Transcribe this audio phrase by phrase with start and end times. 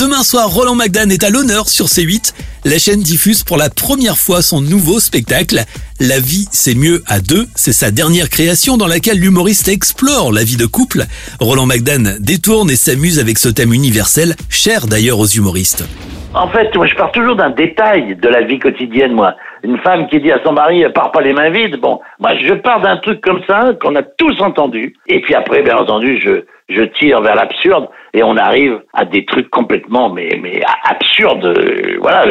[0.00, 2.32] Demain soir, Roland McDan est à l'honneur sur C8.
[2.64, 5.60] La chaîne diffuse pour la première fois son nouveau spectacle.
[6.00, 7.44] La vie, c'est mieux à deux.
[7.54, 11.02] C'est sa dernière création dans laquelle l'humoriste explore la vie de couple.
[11.38, 15.84] Roland McDan détourne et s'amuse avec ce thème universel, cher d'ailleurs aux humoristes.
[16.32, 19.34] En fait, moi, je pars toujours d'un détail de la vie quotidienne, moi.
[19.64, 21.78] Une femme qui dit à son mari, pars pas les mains vides.
[21.78, 24.94] Bon, moi, je pars d'un truc comme ça, qu'on a tous entendu.
[25.08, 29.24] Et puis après, bien entendu, je, je tire vers l'absurde et on arrive à des
[29.24, 31.44] trucs complètement mais mais absurdes.
[31.46, 32.24] Euh, voilà,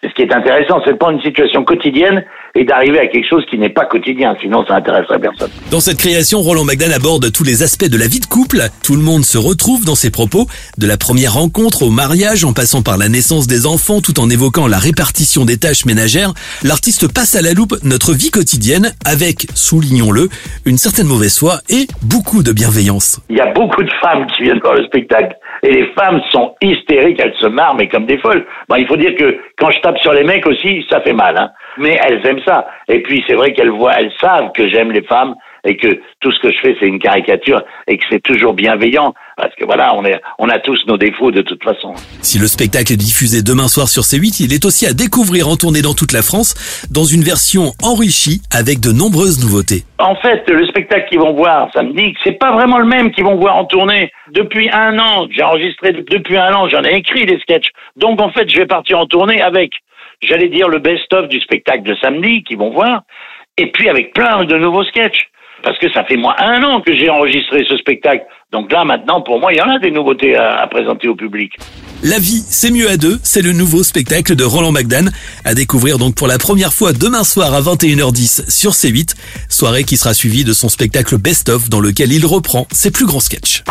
[0.00, 3.28] c'est ce qui est intéressant, c'est de prendre une situation quotidienne et d'arriver à quelque
[3.28, 5.50] chose qui n'est pas quotidien, sinon ça n'intéresserait personne.
[5.72, 8.62] Dans cette création, Roland McDan aborde tous les aspects de la vie de couple.
[8.84, 10.46] Tout le monde se retrouve dans ses propos,
[10.78, 14.30] de la première rencontre au mariage, en passant par la naissance des enfants, tout en
[14.30, 16.32] évoquant la répartition des tâches ménagères.
[16.62, 20.28] L'artiste passe à la loupe notre vie quotidienne avec, soulignons-le,
[20.64, 23.20] une certaine mauvaise foi et beaucoup de bienveillance.
[23.30, 26.54] Il y a beaucoup de femmes qui viennent voir le spectacle et les femmes sont
[26.62, 28.46] hystériques, elles se marrent mais comme des folles.
[28.68, 31.50] Bon, il faut dire que quand je sur les mecs aussi, ça fait mal, hein.
[31.78, 32.66] Mais elles aiment ça.
[32.88, 36.32] Et puis c'est vrai qu'elles voient, elles savent que j'aime les femmes et que tout
[36.32, 39.94] ce que je fais c'est une caricature et que c'est toujours bienveillant parce que voilà,
[39.94, 41.94] on est, on a tous nos défauts de toute façon.
[42.22, 45.56] Si le spectacle est diffusé demain soir sur C8, il est aussi à découvrir en
[45.56, 46.54] tournée dans toute la France
[46.90, 49.84] dans une version enrichie avec de nombreuses nouveautés.
[49.98, 53.36] En fait, le spectacle qu'ils vont voir samedi, c'est pas vraiment le même qu'ils vont
[53.36, 54.10] voir en tournée.
[54.32, 57.68] Depuis un an, j'ai enregistré depuis un an, j'en ai écrit des sketchs.
[57.96, 59.70] Donc en fait, je vais partir en tournée avec
[60.20, 63.02] j'allais dire le best-of du spectacle de samedi qu'ils vont voir,
[63.56, 65.28] et puis avec plein de nouveaux sketchs.
[65.62, 68.24] Parce que ça fait moi un an que j'ai enregistré ce spectacle.
[68.50, 71.52] Donc là, maintenant, pour moi, il y en a des nouveautés à, présenter au public.
[72.02, 73.20] La vie, c'est mieux à deux.
[73.22, 75.10] C'est le nouveau spectacle de Roland McDan.
[75.44, 79.14] À découvrir donc pour la première fois demain soir à 21h10 sur C8.
[79.50, 83.20] Soirée qui sera suivie de son spectacle Best-of dans lequel il reprend ses plus grands
[83.20, 83.64] sketchs.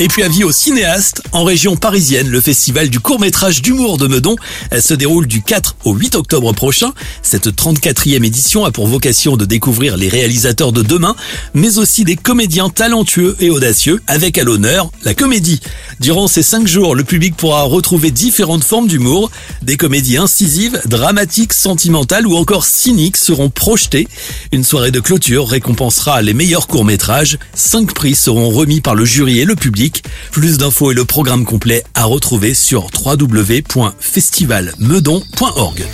[0.00, 4.34] Et puis avis aux cinéastes, en région parisienne, le festival du court-métrage d'humour de Meudon
[4.76, 6.92] se déroule du 4 au 8 octobre prochain.
[7.22, 11.14] Cette 34e édition a pour vocation de découvrir les réalisateurs de demain,
[11.54, 15.60] mais aussi des comédiens talentueux et audacieux, avec à l'honneur la comédie.
[16.00, 19.30] Durant ces cinq jours, le public pourra retrouver différentes formes d'humour.
[19.62, 24.08] Des comédies incisives, dramatiques, sentimentales ou encore cyniques seront projetées.
[24.52, 27.38] Une soirée de clôture récompensera les meilleurs courts-métrages.
[27.54, 31.44] Cinq prix seront remis par le jury et le public plus d'infos et le programme
[31.44, 35.84] complet à retrouver sur www.festivalmeudon.org.